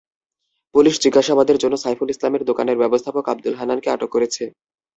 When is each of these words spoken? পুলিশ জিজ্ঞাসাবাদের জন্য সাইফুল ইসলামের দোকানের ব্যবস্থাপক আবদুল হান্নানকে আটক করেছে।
পুলিশ 0.75 0.95
জিজ্ঞাসাবাদের 1.03 1.57
জন্য 1.57 1.75
সাইফুল 1.77 2.09
ইসলামের 2.09 2.43
দোকানের 2.49 2.79
ব্যবস্থাপক 2.81 3.23
আবদুল 3.27 3.55
হান্নানকে 3.57 3.89
আটক 3.91 4.09
করেছে। 4.15 4.43